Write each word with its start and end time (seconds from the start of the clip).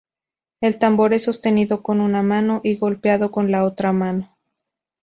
El 0.61 0.79
tambor 0.79 1.13
es 1.13 1.25
sostenido 1.25 1.83
con 1.83 2.01
una 2.01 2.23
mano, 2.23 2.59
y 2.63 2.75
golpeado 2.79 3.29
con 3.29 3.51
la 3.51 3.65
otra 3.65 3.91
mano. 3.91 4.35